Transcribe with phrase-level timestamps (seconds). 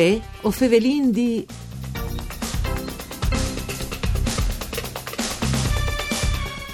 [0.00, 1.46] Uè, o fevelin di...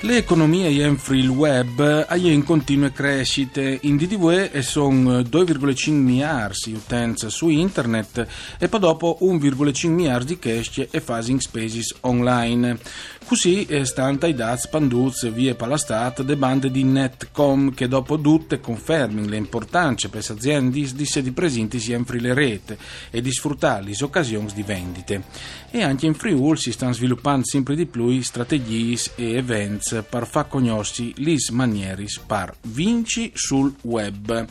[0.03, 3.81] Le economie il web hanno in continue crescite.
[3.83, 8.25] In DDV sono 2,5 miliardi di utenti su internet
[8.57, 12.79] e poi dopo 1,5 miliardi di cash e phasing spaces online.
[13.27, 19.27] Così stante ai dati panduzi via palastat de bande di Netcom che dopo tutte confermano
[19.27, 22.79] l'importanza per le aziende di sedi presenti sempre le rete
[23.11, 25.25] e di sfruttare le occasioni di vendite.
[25.73, 30.47] E anche in Friul si stanno sviluppando sempre di più strategie e eventi per far
[30.47, 34.47] conoscere le maniere per vinci sul web.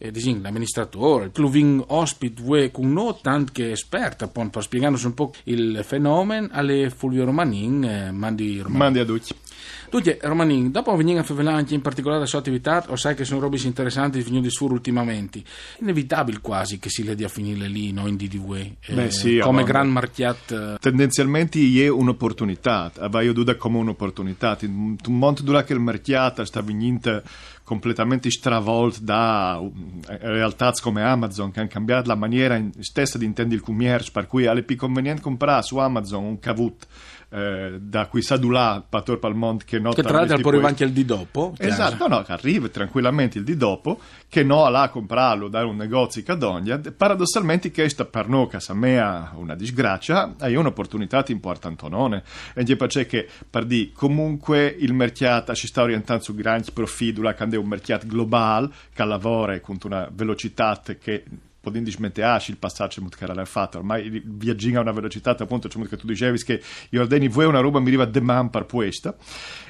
[0.05, 5.14] eh, disin, l'amministratore, il pluvin ospite, voi con no tanto che esperta per spiegarci un
[5.14, 8.78] po' il fenomeno alle Fulvio Romanin, eh, mandi Romanin.
[8.78, 9.33] Mandi a tutti.
[9.93, 13.27] Dunque, Romanin, dopo venire a favelare anche in particolare la sua attività, o sai che
[13.27, 17.69] sono robe interessanti che di suo ultimamente, è inevitabile quasi che si ledi a finire
[17.69, 18.55] lì, no, in DDW,
[18.87, 20.79] eh, sì, come gran marchiat.
[20.81, 22.91] Tendenzialmente è un'opportunità,
[23.21, 24.57] io duda come un'opportunità.
[24.62, 27.23] Un mondo dura che il mercato sta venendo
[27.62, 29.61] completamente stravolto da
[30.09, 34.27] eh, realtà come Amazon che hanno cambiato la maniera stessa di intendere il commercio, per
[34.27, 36.87] cui è più conveniente comprare su Amazon un cavut
[37.34, 40.66] eh, da cui sa là pattor pal mondo che nota Che tra l'altro questo.
[40.66, 41.53] anche il di dopo.
[41.59, 45.76] Esatto, no, che arriva tranquillamente il di dopo, che no là a comprarlo da un
[45.76, 46.81] negozio che dogna.
[46.97, 52.22] Paradossalmente questa per noi, che a me è una disgrazia, è un'opportunità importante non
[52.54, 57.21] E già perché che per di comunque il mercato si sta orientando su grandi profili,
[57.34, 61.25] quando è un mercato globale che lavora con una velocità che
[61.62, 63.78] podendo smettere il passaggio che era fatto.
[63.78, 67.78] Ormai viaggiamo a una velocità appunto che tu dicevi che gli ordini voi una roba?
[67.78, 69.17] Mi arriva demand per questa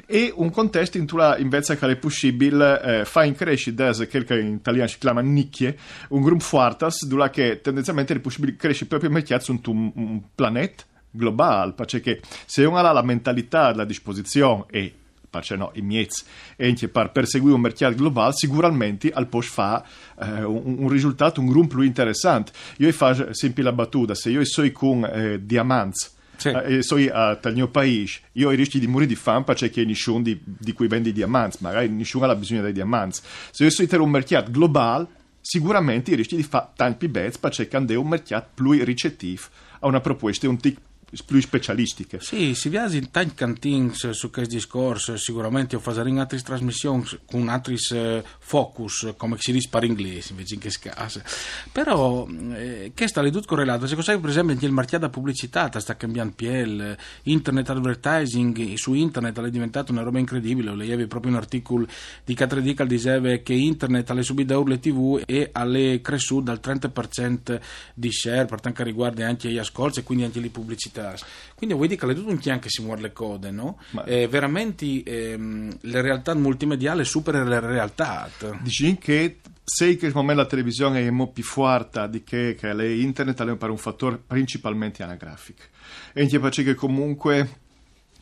[0.06, 4.38] e un contesto in cui invece che è possibile eh, fa in crescita quel che
[4.38, 5.76] in italiano si chiama nicchie
[6.08, 10.84] un gruppo fortas dove che tendenzialmente è possibile crescere proprio in su un, un pianeta
[11.10, 14.94] globale perché se uno ha la mentalità la disposizione e
[15.32, 16.24] perché no, i miez
[16.56, 19.82] e per perseguire un mercato globale sicuramente al può fa
[20.20, 24.44] eh, un, un risultato un gruppo più interessante io faccio sempre la battuta se io
[24.44, 26.48] so con eh, diamanti Sì.
[26.48, 30.38] eh, so a tal mio paese io rischio di morire di fame perché nessuno di,
[30.44, 33.20] di cui vende i diamanti magari nessuno ha bisogno dei diamanti
[33.50, 35.06] se io so in un mercato globale
[35.40, 39.42] sicuramente rischi di fare tanti pezzi perché è un mercato più ricettivo
[39.80, 40.76] a una proposta un tic
[41.26, 46.18] più specialistiche Sì, si viaggia in tanti cantini su questo discorso, sicuramente ho fatto in
[46.18, 51.22] altre trasmissioni con altri eh, focus, come si dice per inglese invece che scasa.
[51.70, 53.86] Però, eh, che sta le due correlate?
[53.86, 59.38] Se cos'è per esempio il marchiato da pubblicità sta cambiando PL, internet advertising, su internet
[59.40, 61.86] è diventata una roba incredibile, leggevi proprio un articolo
[62.24, 66.60] di Catredic al diceva che internet alle subito da le tv e alle cresciute dal
[66.62, 67.60] 30%
[67.94, 71.01] di share, per tanto che riguarda anche gli ascolti e quindi anche le pubblicità.
[71.54, 73.78] Quindi vuoi dire che le due non che si muore le code, no?
[73.90, 78.28] Ma- Eh, veramente ehm, la realtà multimediale supera la realtà.
[78.62, 82.94] Dici che se che come la televisione è molto più forte di che, che le
[82.94, 85.62] internet è per un fattore principalmente anagrafico
[86.12, 87.60] e anche perché comunque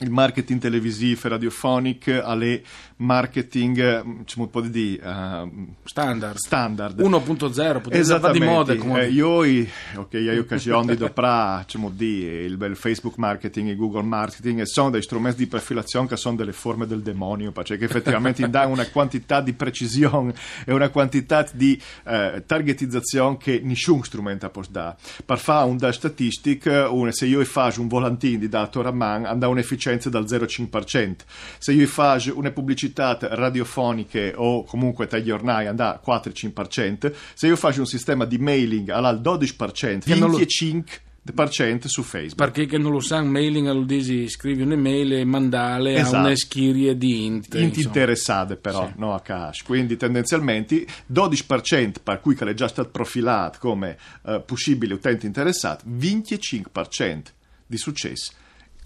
[0.00, 2.62] il marketing televisivo e radiofonico è
[2.96, 5.48] marketing eh, diciamo un po' di eh,
[5.84, 6.36] Standard.
[6.36, 8.76] standard 1.0, potete fare di moda.
[8.76, 9.04] Come...
[9.04, 13.76] Eh, io ho ok, hai occasione di doprare diciamo, di, il bel Facebook marketing e
[13.76, 17.78] Google marketing e sono dei strumenti di profilazione che sono delle forme del demonio perché
[17.80, 24.48] effettivamente danno una quantità di precisione e una quantità di eh, targetizzazione che nessun strumento
[24.50, 28.80] può dare per fare un dato statistico un- se io faccio un volantino di dato
[28.80, 31.14] a man andà un'efficienza dal 0,5%
[31.58, 37.80] se io faccio una pubblicità radiofoniche o comunque dai giornali andà 4-5% se io faccio
[37.80, 42.92] un sistema di mailing al 12% Che non lo- 25% su Facebook Perché che non
[42.92, 46.16] lo sanno, mailing al disi, scrivi un'email e mandale a Esatto.
[46.26, 47.54] una schiria di int.
[47.54, 48.94] Int interessate però, Sì.
[48.96, 49.62] no a cash.
[49.62, 53.96] Quindi tendenzialmente 12% per cui che è già stato profilato come
[54.26, 57.22] eh, possibile utente interessato, 25%
[57.66, 58.32] di successo.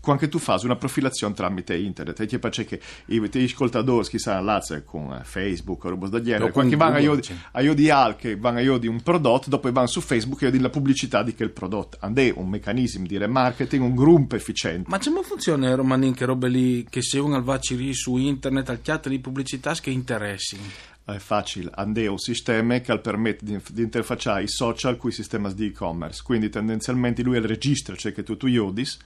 [0.04, 4.18] Quando tu fai una profilazione tramite internet, e ti piace che i tuoi ascoltatori che
[4.18, 8.16] sanno là con eh, Facebook o roba da genere, quando vanno a io, di al
[8.16, 10.70] che vanno a io di un prodotto, dopo vanno su Facebook e io di la
[10.70, 11.96] pubblicità di quel prodotto.
[12.00, 14.88] Andè un meccanismo di remarketing, un gruppo efficiente.
[14.88, 17.58] Ma come funziona, Romanin, che robe lì, che se uno va
[17.92, 20.58] su internet, al chiatto di pubblicità che interessi?
[21.04, 25.52] è facile, andare un sistema che permette di, di, interfacciare i social con i sistemi
[25.52, 26.22] di e-commerce.
[26.22, 28.96] Quindi tendenzialmente lui è il registro, cioè che tu tu iodis,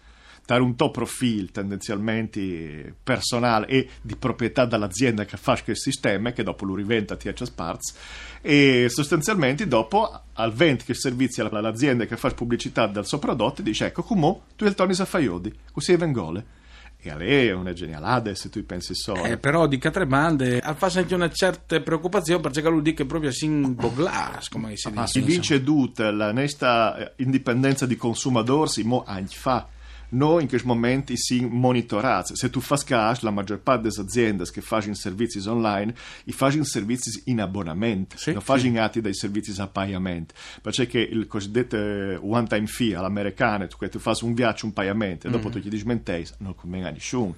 [0.49, 6.43] dare un tuo profilo tendenzialmente personale e di proprietà dall'azienda che fa quel sistema, che
[6.43, 7.95] dopo lo riventa a THS Parts,
[8.41, 13.87] e sostanzialmente dopo al vento che servizi all'azienda che fa pubblicità del suo prodotto dice
[13.87, 16.57] ecco come tu il tonis a faiodi, così è vengole.
[17.01, 19.25] E a lei è una genialata se tu pensi solo.
[19.25, 23.31] Eh, però di tre bande fa anche una certa preoccupazione perché lui dice che proprio
[23.31, 24.91] sin boglas, come si dice.
[24.93, 29.77] Ma si vince tutta la nostra indipendenza di consumatori, mo anni fa
[30.11, 32.37] noi in questi momenti si monitorati.
[32.37, 35.95] Se tu fai caso, la maggior parte delle aziende che fanno servizi online,
[36.25, 38.77] i fanno servizi in abbonamento, sì, non fanno sì.
[38.77, 40.35] atti dei servizi a pagamento.
[40.63, 45.27] Perché il cosiddetto eh, one time fee all'americana, tu, tu fai un viaggio, un pagamento,
[45.27, 45.53] e dopo mm.
[45.53, 47.35] tu ti dismentei, non conviene a nessuno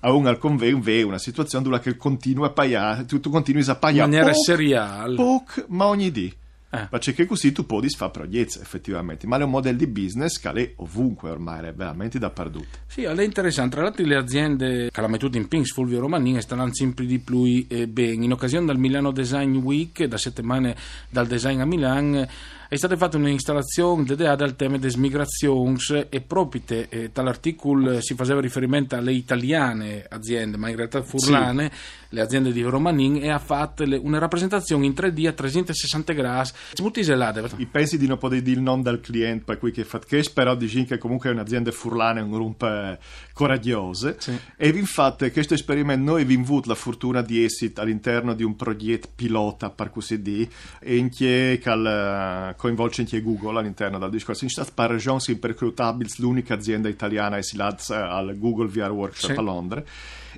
[0.00, 4.04] a un al convegno una situazione dove continua a pagare, tu, tu continui a pagare
[4.04, 6.32] in maniera seriale, poco, ma ogni dì.
[6.70, 6.88] Eh.
[6.90, 10.72] Perché così tu puoi fare progetti effettivamente, ma è un modello di business che è
[10.76, 12.78] ovunque ormai, è veramente dappertutto.
[12.86, 13.76] Sì, è interessante.
[13.76, 17.64] Tra l'altro le aziende che la mettuto in Pins, Fulvio Romanin, stanno sempre di più
[17.68, 18.24] eh, bene.
[18.24, 20.76] In occasione del Milano Design Week, da settimane
[21.08, 22.26] dal design a Milano,
[22.68, 25.78] è stata fatta un'installazione dedicata al tema delle migrazioni
[26.08, 32.06] e proprio eh, tall'articolo si faceva riferimento alle italiane aziende, ma in realtà furlane, sì.
[32.10, 36.50] le aziende di Romanin, e ha fatto le, una rappresentazione in 3D a 360 gradi,
[36.80, 37.44] molto isolate.
[37.56, 40.30] I pensi di non poter dire il nome del cliente per cui che fa cash,
[40.30, 42.98] però dici che comunque è un'azienda furlane, un gruppo eh,
[43.32, 44.16] coraggioso.
[44.18, 44.36] Sì.
[44.56, 49.08] E infatti questo esperimento noi abbiamo avuto la fortuna di essere all'interno di un progetto
[49.14, 50.48] pilota, per così dire,
[50.80, 54.44] e in che coinvolge anche Google all'interno del discorso.
[54.44, 59.38] In Stato per ragioni impercrutabili, l'unica azienda italiana è silata al Google VR Workshop sì.
[59.38, 59.84] a Londra.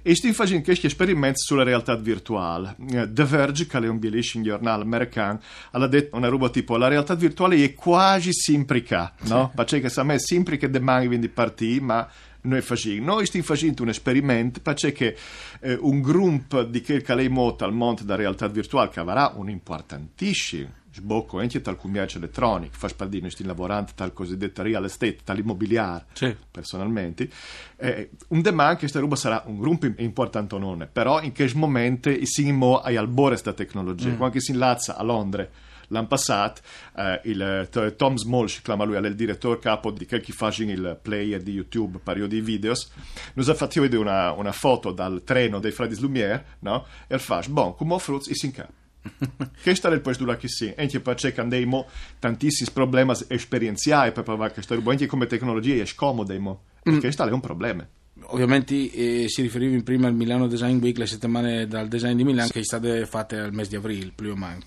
[0.01, 2.77] E stiamo facendo questi esperimenti sulla realtà virtuale.
[2.91, 6.89] Eh, The Verge, che è un bellissimo giornale americano, ha detto una roba tipo la
[6.89, 8.31] realtà virtuale è quasi
[8.87, 9.53] qua, no?
[9.55, 12.09] Perché a me è sempre che domani di partire, ma
[12.43, 13.05] noi facciamo.
[13.05, 15.17] Noi stiamo facendo un esperimento perché
[15.61, 19.33] eh, un gruppo di quel che lei mota al monte della realtà virtuale che avrà
[19.35, 25.19] un importantissimo sbocco anche tal commercio elettronico, fa spardino, stiamo lavorando tal cosiddetta real estate,
[25.25, 26.35] tal immobiliare, sì.
[26.51, 27.29] personalmente.
[27.77, 32.51] Eh, un domani questa roba sarà un gruppo importante non, però in che momento si
[32.53, 34.17] mo ai albore questa tecnologia, mm.
[34.17, 35.49] quando si inlazza a Londra
[35.89, 36.61] l'anno passato
[36.97, 40.33] eh, il, uh, Tom Small, si chiama lui, è il direttore capo di quel che
[40.33, 42.91] fa il player di YouTube per di videos,
[43.35, 46.87] nos ha fatto vedere una, una foto dal treno dei Fratelli Lumière, no?
[47.07, 48.78] E il fa, bon, come fruz, is in capo.
[49.63, 51.87] Questa è il posto che si, anche perché abbiamo
[52.19, 56.99] tantissimi problemi esperienziali per provare questa roba, anche come tecnologia è scomoda, perché mm.
[56.99, 57.87] questo è un problema
[58.27, 62.49] ovviamente eh, si riferiva prima al Milano Design Week, le settimane dal design di Milano
[62.49, 64.61] che sono state fatte al mese di aprile, più o meno.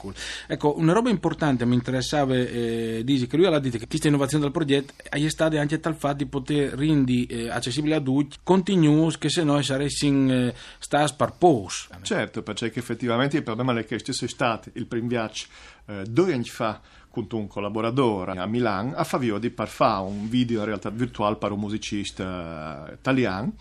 [0.47, 4.43] Ecco, una roba importante mi interessava, eh, dice che lui ha detto che questa innovazione
[4.43, 9.17] del progetto è stata anche tal fatto di poter rendere eh, accessibile a tutti contenuti
[9.17, 11.87] che se no saressero eh, stati sparposi.
[12.01, 15.45] Certo, perché effettivamente il problema è che questo è stato il primo viaggio
[15.87, 16.79] eh, due anni fa
[17.11, 21.51] con un collaboratore a Milano a Faviodi per fare un video in realtà virtuale per
[21.51, 23.53] un musicista eh, italiano.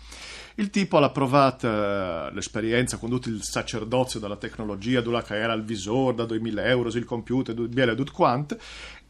[0.55, 5.63] Il tipo ha provato eh, l'esperienza con tutto il sacerdozio della tecnologia, dove era il
[5.63, 8.57] visore da 2000 euro, il computer, tutto quanto,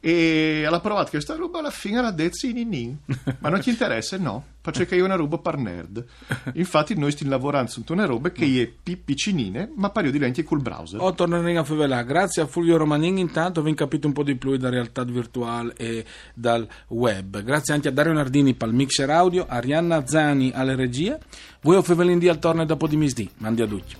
[0.03, 2.97] e ha provato questa roba alla fine era detto in nin
[3.37, 4.45] ma non ti interessa no.
[4.61, 6.05] Perché è una roba per nerd.
[6.53, 10.61] Infatti noi stiamo lavorando su una roba che è piccinine ma pari di lenti col
[10.61, 10.99] browser.
[11.01, 14.57] Oh torneremo a Favela grazie a Fulvio Romanin intanto abbiamo capito un po' di più
[14.57, 17.41] dalla realtà virtuale e dal web.
[17.43, 21.19] Grazie anche a Dario Nardini per il mixer audio Arianna Zani alle regie
[21.61, 23.95] voi o Fevelin di al torno dopo di misdì mandi a tutti